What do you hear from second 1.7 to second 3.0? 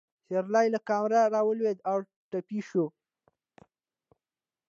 او ټپي شو.